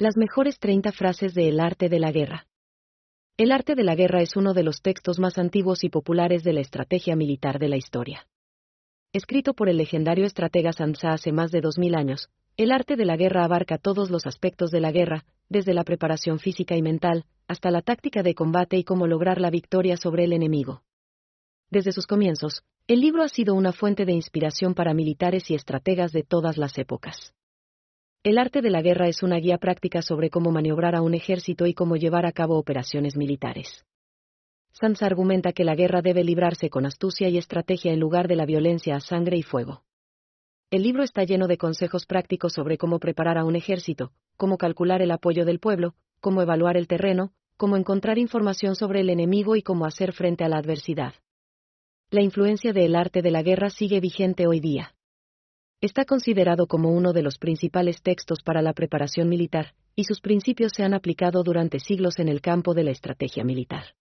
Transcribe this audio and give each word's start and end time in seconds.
Las 0.00 0.16
mejores 0.16 0.58
30 0.58 0.92
frases 0.92 1.34
de 1.34 1.50
El 1.50 1.60
arte 1.60 1.90
de 1.90 1.98
la 1.98 2.10
guerra. 2.10 2.46
El 3.36 3.52
arte 3.52 3.74
de 3.74 3.84
la 3.84 3.94
guerra 3.94 4.22
es 4.22 4.34
uno 4.34 4.54
de 4.54 4.62
los 4.62 4.80
textos 4.80 5.18
más 5.18 5.36
antiguos 5.36 5.84
y 5.84 5.90
populares 5.90 6.42
de 6.42 6.54
la 6.54 6.62
estrategia 6.62 7.16
militar 7.16 7.58
de 7.58 7.68
la 7.68 7.76
historia. 7.76 8.26
Escrito 9.12 9.52
por 9.52 9.68
el 9.68 9.76
legendario 9.76 10.24
estratega 10.24 10.72
Sansa 10.72 11.12
hace 11.12 11.32
más 11.32 11.50
de 11.50 11.60
2000 11.60 11.94
años, 11.94 12.30
el 12.56 12.72
arte 12.72 12.96
de 12.96 13.04
la 13.04 13.18
guerra 13.18 13.44
abarca 13.44 13.76
todos 13.76 14.08
los 14.08 14.26
aspectos 14.26 14.70
de 14.70 14.80
la 14.80 14.90
guerra, 14.90 15.26
desde 15.50 15.74
la 15.74 15.84
preparación 15.84 16.38
física 16.38 16.76
y 16.76 16.80
mental, 16.80 17.26
hasta 17.46 17.70
la 17.70 17.82
táctica 17.82 18.22
de 18.22 18.34
combate 18.34 18.78
y 18.78 18.84
cómo 18.84 19.06
lograr 19.06 19.38
la 19.38 19.50
victoria 19.50 19.98
sobre 19.98 20.24
el 20.24 20.32
enemigo. 20.32 20.82
Desde 21.68 21.92
sus 21.92 22.06
comienzos, 22.06 22.62
el 22.86 23.00
libro 23.00 23.22
ha 23.22 23.28
sido 23.28 23.54
una 23.54 23.74
fuente 23.74 24.06
de 24.06 24.12
inspiración 24.12 24.72
para 24.72 24.94
militares 24.94 25.50
y 25.50 25.54
estrategas 25.54 26.10
de 26.12 26.22
todas 26.22 26.56
las 26.56 26.78
épocas. 26.78 27.34
El 28.22 28.36
arte 28.36 28.60
de 28.60 28.68
la 28.68 28.82
guerra 28.82 29.08
es 29.08 29.22
una 29.22 29.38
guía 29.38 29.56
práctica 29.56 30.02
sobre 30.02 30.28
cómo 30.28 30.50
maniobrar 30.50 30.94
a 30.94 31.00
un 31.00 31.14
ejército 31.14 31.66
y 31.66 31.72
cómo 31.72 31.96
llevar 31.96 32.26
a 32.26 32.32
cabo 32.32 32.58
operaciones 32.58 33.16
militares. 33.16 33.86
Sansa 34.72 35.06
argumenta 35.06 35.54
que 35.54 35.64
la 35.64 35.74
guerra 35.74 36.02
debe 36.02 36.22
librarse 36.22 36.68
con 36.68 36.84
astucia 36.84 37.30
y 37.30 37.38
estrategia 37.38 37.94
en 37.94 37.98
lugar 37.98 38.28
de 38.28 38.36
la 38.36 38.44
violencia 38.44 38.96
a 38.96 39.00
sangre 39.00 39.38
y 39.38 39.42
fuego. 39.42 39.84
El 40.70 40.82
libro 40.82 41.02
está 41.02 41.24
lleno 41.24 41.48
de 41.48 41.56
consejos 41.56 42.04
prácticos 42.04 42.52
sobre 42.52 42.76
cómo 42.76 42.98
preparar 42.98 43.38
a 43.38 43.44
un 43.44 43.56
ejército, 43.56 44.12
cómo 44.36 44.58
calcular 44.58 45.00
el 45.00 45.12
apoyo 45.12 45.46
del 45.46 45.58
pueblo, 45.58 45.94
cómo 46.20 46.42
evaluar 46.42 46.76
el 46.76 46.88
terreno, 46.88 47.32
cómo 47.56 47.78
encontrar 47.78 48.18
información 48.18 48.76
sobre 48.76 49.00
el 49.00 49.08
enemigo 49.08 49.56
y 49.56 49.62
cómo 49.62 49.86
hacer 49.86 50.12
frente 50.12 50.44
a 50.44 50.50
la 50.50 50.58
adversidad. 50.58 51.14
La 52.10 52.20
influencia 52.20 52.74
del 52.74 52.96
arte 52.96 53.22
de 53.22 53.30
la 53.30 53.42
guerra 53.42 53.70
sigue 53.70 53.98
vigente 53.98 54.46
hoy 54.46 54.60
día. 54.60 54.94
Está 55.82 56.04
considerado 56.04 56.66
como 56.66 56.90
uno 56.90 57.14
de 57.14 57.22
los 57.22 57.38
principales 57.38 58.02
textos 58.02 58.42
para 58.42 58.60
la 58.60 58.74
preparación 58.74 59.30
militar, 59.30 59.72
y 59.96 60.04
sus 60.04 60.20
principios 60.20 60.72
se 60.76 60.82
han 60.82 60.92
aplicado 60.92 61.42
durante 61.42 61.78
siglos 61.80 62.18
en 62.18 62.28
el 62.28 62.42
campo 62.42 62.74
de 62.74 62.84
la 62.84 62.90
estrategia 62.90 63.44
militar. 63.44 63.94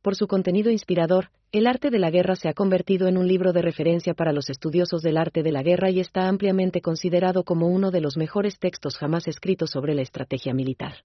Por 0.00 0.14
su 0.14 0.28
contenido 0.28 0.70
inspirador, 0.70 1.30
El 1.54 1.66
arte 1.66 1.90
de 1.90 1.98
la 1.98 2.10
guerra 2.10 2.34
se 2.34 2.48
ha 2.48 2.54
convertido 2.54 3.08
en 3.08 3.18
un 3.18 3.28
libro 3.28 3.52
de 3.52 3.60
referencia 3.60 4.14
para 4.14 4.32
los 4.32 4.48
estudiosos 4.48 5.02
del 5.02 5.18
arte 5.18 5.42
de 5.42 5.52
la 5.52 5.62
guerra 5.62 5.90
y 5.90 6.00
está 6.00 6.28
ampliamente 6.28 6.80
considerado 6.80 7.44
como 7.44 7.66
uno 7.66 7.90
de 7.90 8.00
los 8.00 8.16
mejores 8.16 8.58
textos 8.58 8.96
jamás 8.96 9.28
escritos 9.28 9.70
sobre 9.70 9.94
la 9.94 10.00
estrategia 10.00 10.54
militar. 10.54 11.04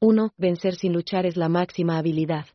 1. 0.00 0.32
Vencer 0.38 0.76
sin 0.76 0.94
luchar 0.94 1.26
es 1.26 1.36
la 1.36 1.50
máxima 1.50 1.98
habilidad. 1.98 2.46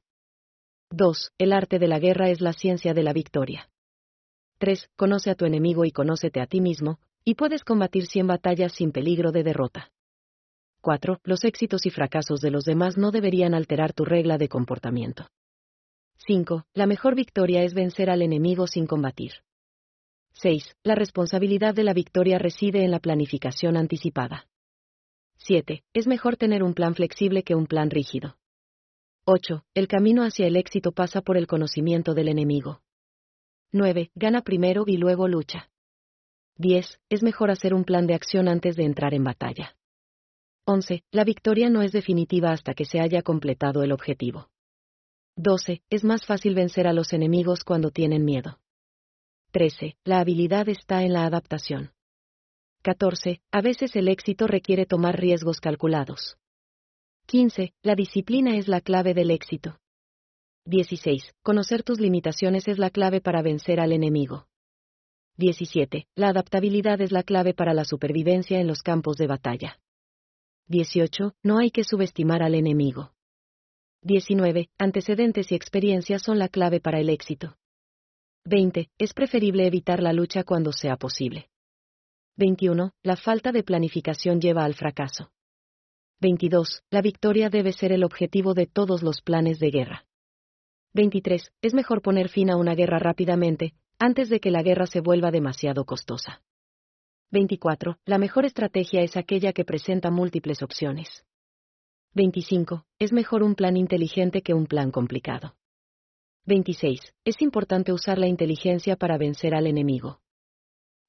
2. 0.89 1.33
El 1.37 1.53
arte 1.53 1.77
de 1.77 1.87
la 1.87 1.99
guerra 1.99 2.31
es 2.31 2.41
la 2.41 2.53
ciencia 2.53 2.95
de 2.95 3.03
la 3.03 3.13
victoria. 3.13 3.69
3. 4.57 4.89
Conoce 4.95 5.29
a 5.31 5.35
tu 5.35 5.45
enemigo 5.45 5.85
y 5.85 5.91
conócete 5.91 6.41
a 6.41 6.47
ti 6.47 6.61
mismo, 6.61 6.99
y 7.23 7.35
puedes 7.35 7.63
combatir 7.63 8.05
100 8.05 8.27
batallas 8.27 8.73
sin 8.73 8.91
peligro 8.91 9.31
de 9.31 9.43
derrota. 9.43 9.91
4. 10.81 11.19
Los 11.23 11.43
éxitos 11.43 11.85
y 11.85 11.89
fracasos 11.89 12.41
de 12.41 12.51
los 12.51 12.63
demás 12.63 12.97
no 12.97 13.11
deberían 13.11 13.53
alterar 13.53 13.93
tu 13.93 14.05
regla 14.05 14.37
de 14.37 14.47
comportamiento. 14.47 15.27
5. 16.27 16.65
La 16.73 16.85
mejor 16.85 17.15
victoria 17.15 17.63
es 17.63 17.73
vencer 17.73 18.09
al 18.09 18.21
enemigo 18.21 18.67
sin 18.67 18.85
combatir. 18.85 19.31
6. 20.33 20.75
La 20.83 20.95
responsabilidad 20.95 21.73
de 21.73 21.83
la 21.83 21.93
victoria 21.93 22.37
reside 22.37 22.83
en 22.83 22.91
la 22.91 22.99
planificación 22.99 23.77
anticipada. 23.77 24.47
7. 25.37 25.83
Es 25.93 26.07
mejor 26.07 26.37
tener 26.37 26.63
un 26.63 26.73
plan 26.73 26.95
flexible 26.95 27.43
que 27.43 27.55
un 27.55 27.67
plan 27.67 27.89
rígido. 27.89 28.37
8. 29.25 29.63
El 29.73 29.87
camino 29.87 30.23
hacia 30.23 30.45
el 30.45 30.55
éxito 30.55 30.91
pasa 30.91 31.21
por 31.21 31.35
el 31.35 31.47
conocimiento 31.47 32.13
del 32.13 32.27
enemigo. 32.27 32.81
9. 33.75 34.09
Gana 34.15 34.41
primero 34.41 34.85
y 34.87 34.95
luego 34.95 35.27
lucha. 35.27 35.69
10. 36.59 36.97
Es 37.09 37.23
mejor 37.23 37.51
hacer 37.51 37.73
un 37.73 37.83
plan 37.83 38.07
de 38.07 38.13
acción 38.13 38.47
antes 38.47 38.77
de 38.77 38.85
entrar 38.85 39.13
en 39.13 39.25
batalla. 39.25 39.75
11. 40.65 41.03
La 41.11 41.25
victoria 41.25 41.69
no 41.69 41.81
es 41.81 41.91
definitiva 41.91 42.51
hasta 42.51 42.73
que 42.73 42.85
se 42.85 43.01
haya 43.01 43.21
completado 43.21 43.83
el 43.83 43.91
objetivo. 43.91 44.49
12. 45.35 45.83
Es 45.89 46.05
más 46.05 46.25
fácil 46.25 46.55
vencer 46.55 46.87
a 46.87 46.93
los 46.93 47.11
enemigos 47.11 47.65
cuando 47.65 47.91
tienen 47.91 48.23
miedo. 48.23 48.59
13. 49.51 49.97
La 50.05 50.21
habilidad 50.21 50.69
está 50.69 51.03
en 51.03 51.11
la 51.11 51.25
adaptación. 51.25 51.91
14. 52.81 53.41
A 53.51 53.61
veces 53.61 53.93
el 53.97 54.07
éxito 54.07 54.47
requiere 54.47 54.85
tomar 54.85 55.19
riesgos 55.19 55.59
calculados. 55.59 56.37
15. 57.25 57.73
La 57.81 57.95
disciplina 57.95 58.55
es 58.55 58.69
la 58.69 58.79
clave 58.79 59.13
del 59.13 59.31
éxito. 59.31 59.79
16. 60.67 61.35
Conocer 61.43 61.83
tus 61.83 61.99
limitaciones 61.99 62.67
es 62.67 62.79
la 62.79 62.89
clave 62.89 63.21
para 63.21 63.43
vencer 63.43 63.79
al 63.79 63.91
enemigo. 63.91 64.47
17. 65.37 66.07
La 66.15 66.29
adaptabilidad 66.29 67.01
es 67.01 67.11
la 67.11 67.21
clave 67.21 67.53
para 67.53 67.75
la 67.75 67.85
supervivencia 67.85 68.59
en 68.59 68.65
los 68.65 68.81
campos 68.81 69.17
de 69.17 69.27
batalla. 69.27 69.79
18. 70.67 71.35
No 71.43 71.59
hay 71.59 71.69
que 71.69 71.83
subestimar 71.83 72.41
al 72.41 72.55
enemigo. 72.55 73.13
19. 74.01 74.69
Antecedentes 74.79 75.51
y 75.51 75.55
experiencias 75.55 76.23
son 76.23 76.39
la 76.39 76.49
clave 76.49 76.79
para 76.79 76.99
el 76.99 77.11
éxito. 77.11 77.57
20. 78.45 78.89
Es 78.97 79.13
preferible 79.13 79.67
evitar 79.67 80.01
la 80.01 80.13
lucha 80.13 80.43
cuando 80.43 80.71
sea 80.71 80.97
posible. 80.97 81.51
21. 82.37 82.91
La 83.03 83.17
falta 83.17 83.51
de 83.51 83.61
planificación 83.61 84.41
lleva 84.41 84.63
al 84.63 84.73
fracaso. 84.73 85.31
22. 86.21 86.81
La 86.89 87.01
victoria 87.01 87.49
debe 87.51 87.71
ser 87.71 87.91
el 87.91 88.03
objetivo 88.03 88.55
de 88.55 88.65
todos 88.65 89.03
los 89.03 89.21
planes 89.21 89.59
de 89.59 89.69
guerra. 89.69 90.04
23. 90.95 91.51
Es 91.61 91.73
mejor 91.73 92.01
poner 92.01 92.29
fin 92.29 92.49
a 92.49 92.55
una 92.55 92.73
guerra 92.73 92.99
rápidamente, 92.99 93.73
antes 93.99 94.29
de 94.29 94.39
que 94.39 94.49
la 94.49 94.63
guerra 94.63 94.87
se 94.87 95.01
vuelva 95.01 95.29
demasiado 95.29 95.83
costosa. 95.83 96.41
24. 97.31 97.97
La 98.05 98.17
mejor 98.17 98.45
estrategia 98.45 99.01
es 99.01 99.17
aquella 99.17 99.51
que 99.51 99.65
presenta 99.65 100.09
múltiples 100.09 100.63
opciones. 100.63 101.25
25. 102.13 102.85
Es 102.97 103.11
mejor 103.11 103.43
un 103.43 103.55
plan 103.55 103.75
inteligente 103.75 104.41
que 104.41 104.53
un 104.53 104.67
plan 104.67 104.89
complicado. 104.91 105.57
26. 106.45 107.13
Es 107.25 107.41
importante 107.41 107.91
usar 107.91 108.17
la 108.17 108.27
inteligencia 108.27 108.95
para 108.95 109.17
vencer 109.17 109.53
al 109.53 109.67
enemigo. 109.67 110.21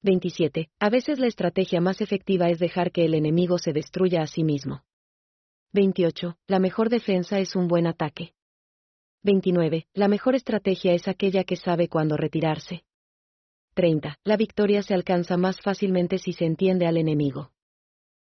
27. 0.01 0.69
A 0.79 0.89
veces 0.89 1.17
la 1.17 1.27
estrategia 1.27 1.79
más 1.79 2.01
efectiva 2.01 2.49
es 2.49 2.59
dejar 2.59 2.91
que 2.91 3.05
el 3.05 3.13
enemigo 3.13 3.57
se 3.57 3.71
destruya 3.71 4.21
a 4.21 4.27
sí 4.27 4.43
mismo. 4.43 4.83
28. 5.71 6.37
La 6.47 6.59
mejor 6.59 6.89
defensa 6.89 7.39
es 7.39 7.55
un 7.55 7.69
buen 7.69 7.87
ataque. 7.87 8.33
29. 9.27 9.87
La 9.93 10.07
mejor 10.07 10.35
estrategia 10.35 10.93
es 10.93 11.09
aquella 11.09 11.43
que 11.43 11.57
sabe 11.57 11.89
cuándo 11.89 12.15
retirarse. 12.15 12.85
30. 13.73 14.15
La 14.23 14.37
victoria 14.37 14.81
se 14.81 14.93
alcanza 14.93 15.35
más 15.35 15.59
fácilmente 15.59 16.17
si 16.17 16.31
se 16.31 16.45
entiende 16.45 16.87
al 16.87 16.95
enemigo. 16.95 17.51